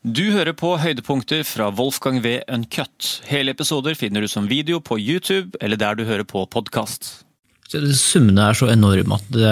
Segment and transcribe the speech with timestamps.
[0.00, 2.38] Du hører på høydepunkter fra Wolfgang V.
[2.48, 3.20] Uncut.
[3.28, 7.26] Hele episoder finner du som video på YouTube eller der du hører på podkast.
[7.68, 9.50] Summene er så enorme at det,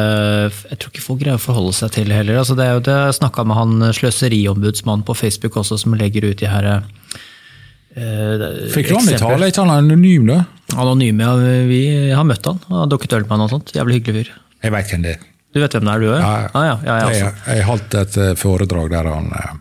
[0.72, 2.40] jeg tror ikke folk greier å forholde seg til heller.
[2.40, 6.31] Altså det er jo det Jeg snakka med han sløseriombudsmannen på Facebook også, som legger
[6.31, 9.53] ut de her eh, Fikk du han i tale?
[9.53, 10.40] Ikke han anonym, da?
[10.80, 11.37] Anonym, ja.
[11.69, 12.65] Vi har møtt han.
[12.72, 13.76] Han har dukket øl med han og sånt.
[13.76, 14.35] Jævlig hyggelig fyr.
[14.65, 15.30] Jeg veit hvem det er.
[15.53, 16.19] Du vet hvem det er, du òg?
[16.24, 16.51] Ja, ja.
[16.56, 19.56] Ah, ja, ja, jeg Jeg, jeg holdt et eh, foredrag der han eh,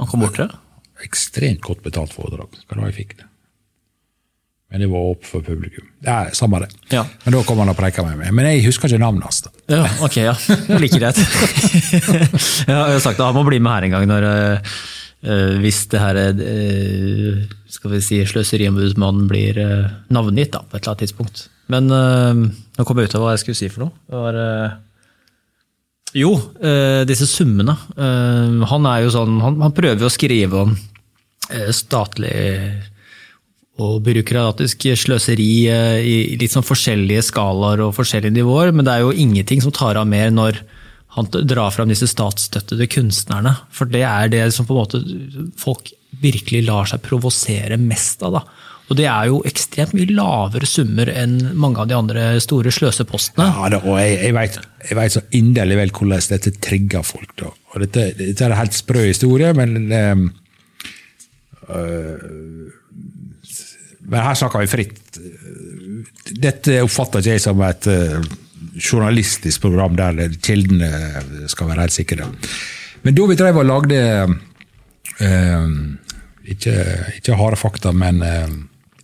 [0.00, 0.58] Han kom bort til deg?
[1.04, 2.50] Ekstremt godt betalt foredrag.
[2.60, 3.28] Skal du ha jeg fikk det.
[4.74, 5.86] Men det var opp for publikum.
[6.02, 6.72] Ja, Samme det.
[6.90, 7.04] Ja.
[7.22, 8.32] Men da kom han og preika med meg.
[8.34, 9.44] Men jeg husker ikke navnet hans.
[9.44, 9.52] da.
[9.70, 10.34] Ja, ok, ja.
[10.82, 11.20] Like greit.
[12.68, 16.00] jeg har sagt at han må bli med her en gang når eh, hvis det
[16.02, 21.46] her uh, skal vi si, sløseriombudsmannen blir uh, navngitt da, på et eller annet tidspunkt.
[21.70, 23.94] Men nå kom jeg ut av hva jeg skulle si for noe.
[24.10, 24.40] Det var,
[26.14, 27.74] jo, eh, disse summene.
[27.96, 30.74] Eh, han er jo sånn, han, han prøver å skrive om
[31.50, 32.34] eh, statlig
[33.82, 39.10] og byråkratisk sløseri i litt sånn forskjellige skalaer og forskjellige nivåer, men det er jo
[39.10, 40.60] ingenting som tar av mer når
[41.16, 43.56] han drar fram disse statsstøttede kunstnerne.
[43.74, 45.02] For det er det som på en måte
[45.58, 45.90] folk
[46.22, 48.38] virkelig lar seg provosere mest av.
[48.38, 48.44] da.
[48.90, 53.46] Og det er jo ekstremt mye lavere summer enn mange av de andre store sløsepostene.
[53.48, 57.32] Ja, da, og jeg, jeg, vet, så inderlig vel hvordan dette trigger folk.
[57.40, 57.52] da.
[57.72, 60.16] Og dette, dette er en helt sprø historie, men øh,
[64.04, 65.18] Men her snakker vi fritt.
[66.36, 68.20] Dette oppfatter ikke jeg som et øh,
[68.76, 70.90] journalistisk program der kildene
[71.48, 72.28] skal være helt sikre.
[73.02, 74.02] Men da vi drev og lagde
[75.24, 75.68] øh,
[76.44, 76.76] ikke,
[77.16, 78.48] ikke harde fakta, men øh,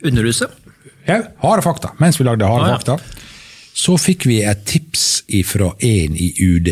[0.03, 0.51] Underhuset?
[1.06, 1.93] ja, harde fakta.
[1.98, 2.79] Mens vi lagde harde Ah, ja.
[2.79, 2.98] fakta,
[3.73, 6.70] så fikk vi et tips fra en i UD.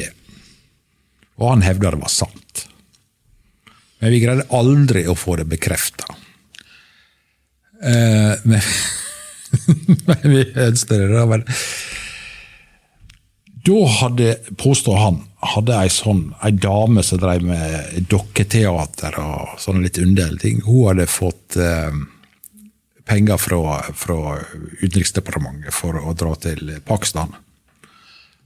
[1.39, 2.65] Og han hevda det var sant.
[3.99, 6.07] Men vi greide aldri å få det bekrefta.
[7.79, 8.63] Uh, men,
[10.09, 11.25] men vi ønsket det.
[11.31, 11.45] Men
[13.69, 15.19] da hadde, påstår han,
[15.55, 20.87] hadde ei sånn, ei dame som drev med dokketeater og sånne litt underlige ting, hun
[20.89, 21.99] hadde fått eh,
[23.09, 24.39] penger fra, fra
[24.83, 27.33] Utenriksdepartementet for å dra til Pakistan.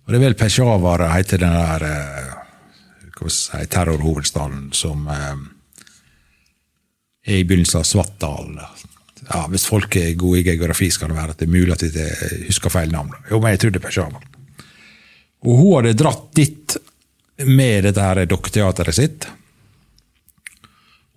[0.03, 2.31] Og det er vel Peshawar heter den der eh,
[3.19, 5.34] hva si, terrorhovedstaden som eh,
[7.27, 8.56] er i begynnelsen av Svartdal.
[9.28, 11.87] Ja, hvis folk er gode i geografi, skal det være at det er mulig at
[11.94, 12.09] de
[12.49, 13.15] husker feil navn.
[13.31, 14.27] Jo, men jeg trodde Peshawar.
[15.43, 16.77] Og hun hadde dratt dit
[17.47, 19.27] med dette her dokketeateret sitt.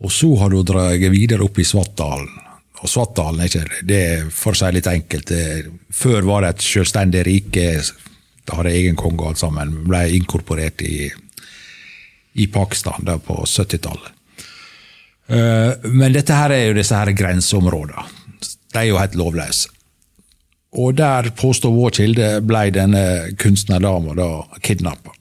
[0.06, 2.45] Og så hadde hun dratt videre opp i Svartdalen.
[2.84, 5.32] Og Svartdalen er ikke det er for å si litt enkelt.
[5.96, 7.70] Før var det et selvstendig rike.
[8.46, 9.72] Da hadde egen konge og alt sammen.
[9.88, 11.08] Ble inkorporert i,
[12.36, 14.12] i Pakistan da på 70-tallet.
[15.28, 18.06] Eh, Men dette her er jo disse her grenseområdene.
[18.76, 19.72] De er jo helt lovløse.
[20.76, 23.04] Og der påstår vår kilde ble denne
[23.40, 25.14] kunstnerdama da kidnappa.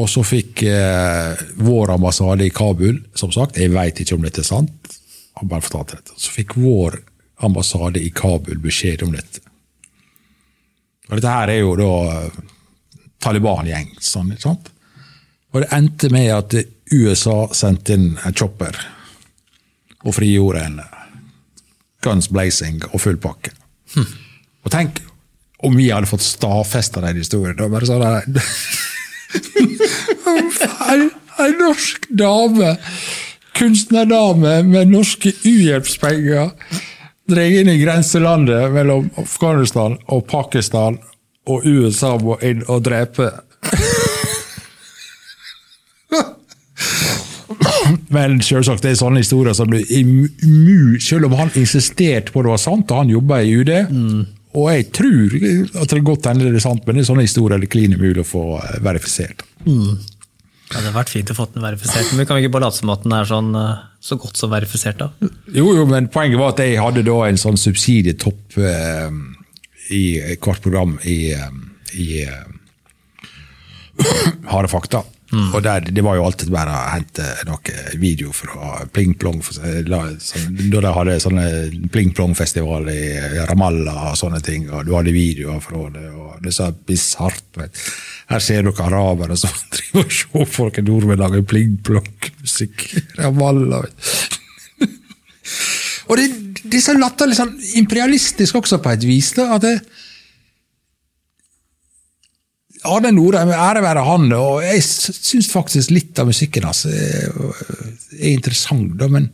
[0.00, 4.42] Og så fikk eh, vår ambassade i Kabul, som sagt, jeg veit ikke om dette
[4.42, 4.98] er sant,
[5.40, 7.00] han bare fortalte dette, så fikk vår
[7.40, 9.40] ambassade i Kabul beskjed om dette.
[11.08, 12.40] Og dette her er jo da eh,
[13.24, 13.94] Taliban-gjeng.
[14.04, 14.70] Sånn, ikke sant?
[15.50, 16.54] Og det endte med at
[16.92, 18.76] USA sendte inn en chopper
[20.04, 20.98] og frigjorde en eh,
[22.04, 23.52] guns blazing og full pakke.
[23.96, 25.00] Og tenk
[25.66, 27.56] om vi hadde fått stadfesta den historien.
[27.58, 28.04] Da bare sånn
[30.90, 31.10] en,
[31.44, 32.76] en norsk dame,
[33.60, 36.50] kunstnerdame med norske uhjelpspenger,
[37.30, 40.98] drar inn i grenselandet mellom Afghanistan og Pakistan,
[41.48, 43.30] og USA må inn og drepe
[48.10, 50.98] Men selvsagt, det er sånne historier som blir imu...
[51.02, 53.70] Selv om han insisterte på det var sant, og han jobba i UD.
[54.58, 57.26] Og jeg tror at det er godt hende det er sant, men det er sånne
[57.26, 59.44] historier det klin umulig å få eh, verifisert.
[59.66, 59.94] Ja,
[60.70, 62.92] det hadde vært fint å få den verifisert, men vi kan ikke bare late som
[62.94, 65.10] at den er sånn, eh, så godt som verifisert da?
[65.50, 69.10] Jo, jo, men poenget var at jeg hadde da en sånn subsidietopp eh,
[69.90, 70.02] i
[70.38, 71.50] hvert program i, eh,
[71.98, 72.46] i eh,
[74.48, 75.02] Harde fakta.
[75.30, 79.42] Og der, Det var jo alltid bare å hente noe video fra Pling Plong.
[79.46, 84.86] for- la- sånn- Da de hadde sånne Pling Plong-festival i Ramallah og sånne ting, og
[84.86, 86.08] du hadde videoer fra det.
[86.10, 87.42] og Det er så bisart.
[88.28, 92.88] Her ser dere arabere som driver og ser folk i nordmenn lage Pling Plong-musikk.
[93.18, 93.82] Ramallah.
[93.82, 94.38] vet.
[96.10, 96.26] Og det,
[96.64, 99.30] det er så latterlig sånn imperialistisk også, på et vis.
[99.36, 99.76] da, at det,
[102.88, 107.28] Arne Norheim, ære være han, og jeg syns faktisk litt av musikken hans er,
[108.16, 109.28] er interessant, da, men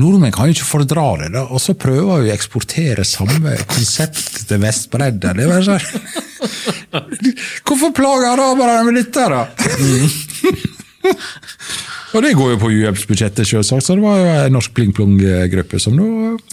[0.00, 4.46] nordmenn kan jo ikke fordra det, da, og så prøver vi å eksportere samme konsept
[4.48, 5.34] til Vestbredda.
[5.36, 5.84] Det bare sånn
[7.66, 9.44] Hvorfor plager araberne med dette, da?
[12.14, 15.98] og det går jo på uhjelpsbudsjettet, selvsagt, så det var jo en norsk pling-plong-gruppe som
[16.00, 16.06] da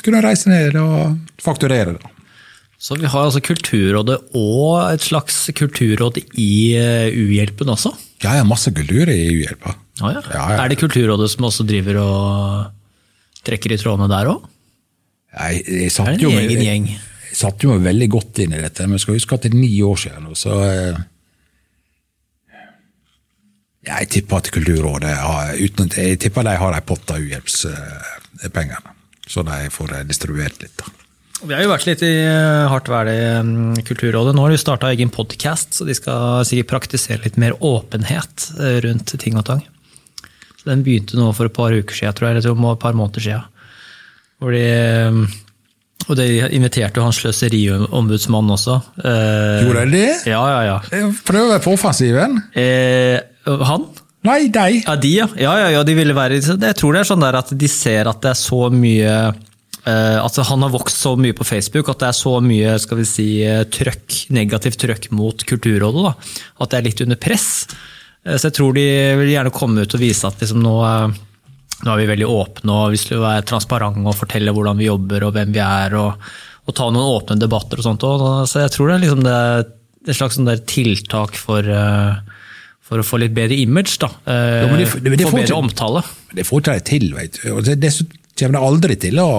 [0.03, 1.95] kunne reise ned og fakturere.
[1.95, 2.20] da.
[2.81, 6.51] Så vi har altså Kulturrådet og et slags kulturråd i
[6.81, 7.91] uh, U-hjelpen også?
[8.23, 9.75] Ja, jeg har masse kultur i U-hjelpa.
[10.01, 10.23] Ah, ja.
[10.25, 10.63] Ja, ja.
[10.63, 14.47] Er det Kulturrådet som også driver og trekker i trådene der òg?
[15.31, 16.87] Jeg, jeg satt jo en med, egen gjeng?
[17.29, 19.59] jeg satt jo veldig godt inn i dette, men jeg skal huske at det er
[19.61, 20.97] ni år siden så eh,
[23.87, 28.91] Jeg tipper at Kulturrådet har, uten, jeg tipper de har en pott av uhjelpspenger,
[29.29, 30.75] så de får eh, distribuert litt.
[30.81, 31.00] da.
[31.41, 34.35] Vi har jo vært litt i eh, hardt vær i mm, Kulturrådet.
[34.37, 38.77] Nå har de starta egen podkast, så de skal sikkert praktisere litt mer åpenhet eh,
[38.85, 39.63] rundt ting og tang.
[40.59, 43.25] Så Den begynte nå for et par uker siden, tror jeg, eller et par måneder
[43.25, 43.49] siden.
[44.41, 44.63] Hvor de,
[45.17, 45.25] mm,
[46.07, 48.77] og de inviterte jo han sløseriombudsmannen også.
[49.01, 50.15] Eh, Gjorde de det?
[50.29, 51.11] Ja, ja, ja.
[51.25, 52.37] Prøv å være på offensiven.
[52.53, 53.17] Eh,
[53.49, 53.89] han?
[54.29, 54.83] Nei, deg.
[54.85, 55.31] Ja, de, ja.
[55.33, 58.05] ja, ja, ja de ville være, jeg tror det er sånn der at de ser
[58.11, 59.15] at det er så mye
[59.89, 63.05] altså Han har vokst så mye på Facebook at det er så mye skal vi
[63.09, 66.03] si, eh, trøkk, negativt trøkk mot Kulturrådet.
[66.03, 66.13] Da,
[66.61, 67.67] at det er litt under press.
[68.25, 68.85] Eh, så jeg tror de
[69.17, 71.19] vil gjerne komme ut og vise at liksom nå, eh,
[71.81, 75.23] nå er vi veldig åpne og vi skal være transparente og fortelle hvordan vi jobber
[75.25, 75.95] og hvem vi er.
[75.97, 76.13] og,
[76.67, 78.03] og ta noen åpne debatter og sånt.
[78.05, 79.65] Og, Så jeg tror det er liksom det, er
[80.11, 82.15] et slags sånn der tiltak for, eh,
[82.85, 83.97] for å få litt bedre image.
[83.97, 84.11] da.
[84.29, 86.03] Eh, Jo, men det- det- det få får bedre omtale.
[86.35, 87.61] Det får de til, vet du.
[87.61, 87.91] Det, det
[88.41, 89.31] kommer det aldri til å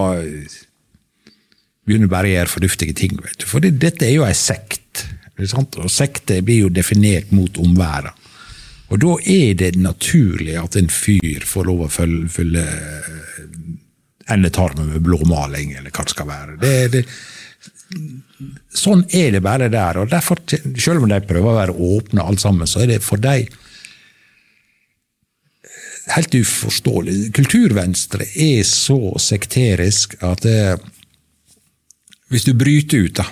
[1.83, 3.19] begynne bare å gjøre fornuftige ting.
[3.19, 3.47] vet du.
[3.51, 5.07] For dette er jo ei sekt.
[5.43, 8.19] Og sekter blir jo definert mot omverdenen.
[8.93, 12.65] Og da er det naturlig at en fyr får lov å følge, følge
[14.29, 16.59] endetarmen med blåmaling, eller hva det skal være.
[16.61, 17.03] Det, det,
[18.77, 20.03] sånn er det bare der.
[20.03, 20.43] og derfor,
[20.77, 23.49] Selv om de prøver å være åpne alt sammen, så er det for dem
[26.11, 27.33] helt uforståelig.
[27.37, 30.81] Kulturvenstre er så sekterisk at det,
[32.33, 33.29] hvis du bryter ut da,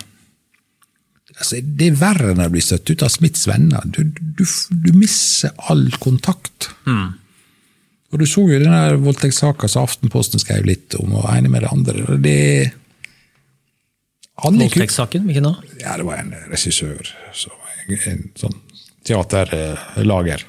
[1.41, 3.81] altså Det er verre enn å bli støtt ut av Smiths venner.
[3.85, 6.69] Du, du, du mister all kontakt.
[8.11, 11.71] Og Du så jo den voldtektssaka som Aftenposten skrev litt om, og ene med det
[11.71, 12.17] andre.
[12.21, 12.37] det
[14.41, 15.55] Voldtektssaken, hvilken da?
[15.79, 17.09] ja, det var en regissør.
[17.33, 17.51] Så
[17.87, 18.55] en, en sånn
[19.07, 20.45] teaterlager.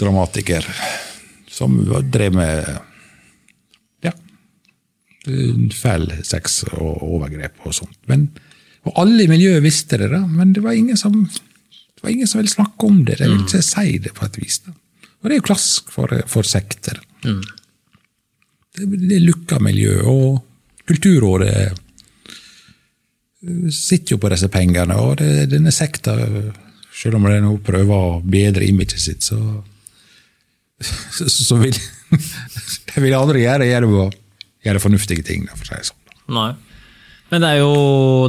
[0.00, 0.66] Dramatiker.
[1.50, 1.78] Som
[2.12, 2.68] drev med
[4.06, 4.12] ja,
[5.76, 7.98] fæl sex og overgrep og sånt.
[8.08, 8.28] Men,
[8.88, 12.28] og alle i miljøet visste det, da, men det var ingen som det var ingen
[12.30, 13.18] som ville snakke om det.
[13.20, 14.62] De ville ikke si det på et vis.
[14.64, 14.72] Da.
[15.20, 16.96] Og det er jo klask for, for sekter.
[17.20, 20.38] Det, det er lukka miljø, og
[20.90, 21.70] Kulturrådet
[23.70, 26.16] sitter jo på disse pengene, og det, denne sekta,
[26.90, 29.38] selv om de nå prøver å bedre imaget sitt, så,
[30.80, 31.76] så, vil
[32.94, 34.08] Jeg vil aldri gjøre, gjøre,
[34.66, 36.18] gjøre fornuftige ting, for å si det sånn.
[36.34, 36.50] Nei.
[37.30, 37.74] Men det er jo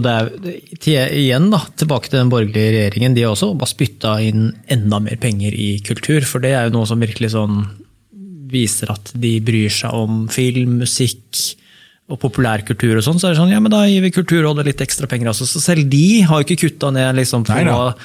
[0.04, 3.16] det er, igjen da, tilbake til den borgerlige regjeringen.
[3.18, 6.22] De har også bare spytta inn enda mer penger i kultur.
[6.30, 7.64] For det er jo noe som virkelig sånn
[8.52, 11.40] viser at de bryr seg om film, musikk
[12.12, 13.18] og populærkultur og sånn.
[13.18, 15.32] Så er det sånn, ja men da gir vi Kulturrådet litt ekstra penger.
[15.32, 15.48] Altså.
[15.50, 17.96] Så selv de har jo ikke kutta ned liksom, for Neida.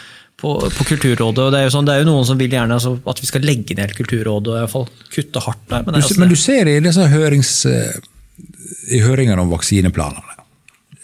[0.47, 1.45] På, på Kulturrådet.
[1.45, 3.31] og det er, jo sånn, det er jo noen som vil gjerne altså, at vi
[3.31, 5.87] skal legge ned Kulturrådet og i hvert fall kutte hardt der.
[5.87, 7.99] Men Du, altså men du ser i disse hørings, eh,
[8.95, 10.37] i høringene om vaksineplanene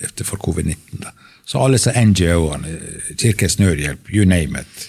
[0.03, 1.07] etter for covid-19,
[1.47, 2.77] så alle disse NGO-ene,
[3.19, 4.89] Kirkens Nødhjelp, you name it,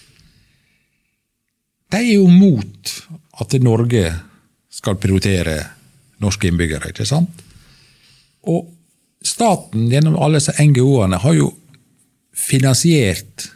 [1.93, 2.93] de er jo mot
[3.41, 4.07] at Norge
[4.73, 5.59] skal prioritere
[6.23, 7.43] norske innbyggere, ikke sant?
[8.49, 8.71] Og
[9.23, 11.51] staten gjennom alle disse NGO-ene har jo
[12.33, 13.51] finansiert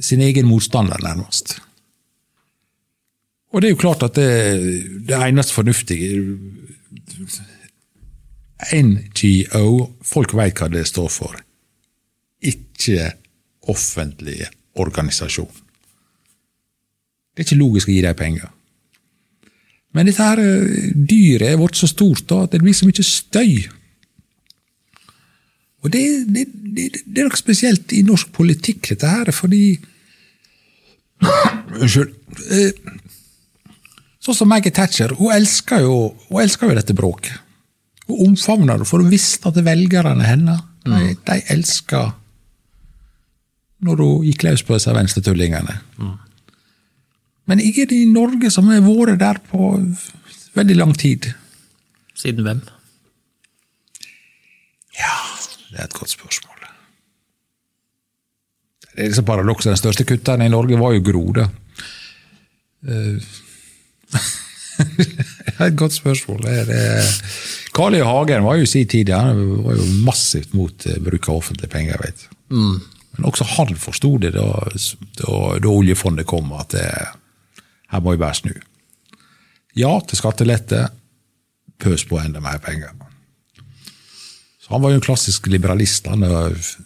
[0.00, 1.58] sin egen motstander, nærmest.
[3.52, 4.30] Og det er jo klart at det,
[5.08, 6.38] det eneste fornuftige
[8.72, 9.66] NGO,
[10.06, 11.36] folk vet hva det står for.
[12.42, 13.10] Ikke
[13.68, 14.40] offentlig
[14.74, 15.52] organisasjon.
[17.32, 18.50] Det er ikke logisk å gi dem penger.
[19.92, 23.04] Men dette her eh, dyret er blitt så stort da, at det blir så mye
[23.04, 23.66] støy.
[25.82, 26.46] Og det, det,
[26.76, 29.64] det, det er noe spesielt i norsk politikk, dette her, fordi
[31.22, 32.14] Unnskyld.
[32.50, 32.98] Eh,
[34.22, 35.94] Sånn som Maggie Thatcher, hun elsker jo,
[36.28, 37.34] hun elsker jo dette bråket.
[38.06, 42.12] Hun omfavner det, for hun visste at velgerne hennes de, de elsker
[43.82, 45.74] når hun gikk løs på disse venstretullingene.
[47.50, 49.72] Men ikke i Norge som har vært der på
[50.54, 51.32] veldig lang tid.
[52.14, 52.62] Siden hvem?
[55.72, 56.58] Det er et godt spørsmål.
[58.92, 59.70] Det er liksom paradokset.
[59.72, 61.48] Den største kutteren i Norge var jo Gro, da.
[62.88, 63.32] Eh,
[64.82, 66.42] Det er et godt spørsmål.
[66.42, 66.82] Det det
[67.76, 68.02] Carl I.
[68.04, 71.70] Hagen var jo i sin tid han var jo massivt mot eh, bruk av offentlige
[71.72, 72.00] penger.
[72.04, 72.80] vet Mm.
[73.16, 74.48] Men også han forsto det da,
[75.20, 76.84] da, da oljefondet kom, at det,
[77.92, 78.52] her må vi bare snu.
[79.76, 80.86] Ja til skattelette,
[81.80, 82.92] pøs på enda mer penger.
[84.62, 86.22] Så Han var jo en klassisk liberalist, han,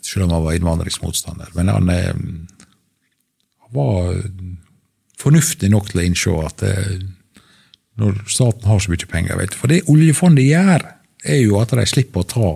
[0.00, 1.50] selv om han var innvandringsmotstander.
[1.54, 2.14] Men han, eh,
[3.66, 4.14] han var
[5.21, 6.97] fornuftig nok til å innse at eh,
[8.00, 9.59] når staten har så mye penger vet du.
[9.61, 10.87] For det oljefondet gjør,
[11.26, 12.49] er jo at de slipper å ta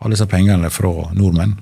[0.00, 1.56] alle disse pengene fra nordmenn.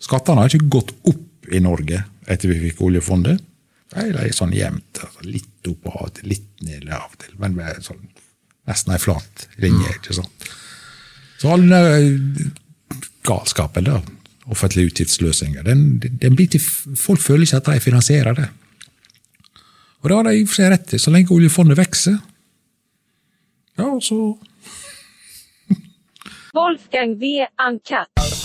[0.00, 3.42] Skattene har ikke gått opp i Norge etter vi fikk oljefondet.
[3.90, 5.02] De er sånn jevnt.
[5.02, 7.34] altså Litt opp av og til, litt ned av og til.
[7.42, 8.02] Men sånn,
[8.70, 9.96] nesten ei flat linje.
[9.98, 10.50] ikke sant?
[11.40, 12.18] Så denne der
[13.24, 13.88] galskapen,
[14.50, 16.60] offentlige utgiftsløsninger, den, den blir til
[16.96, 18.48] Folk føler ikke at de finansierer det.
[20.00, 22.20] Og det har de i og for seg rett i, så lenge oljefondet vokser.
[23.80, 24.36] Ja, så
[26.56, 27.46] Wolfgang V.
[27.68, 28.39] Uncut.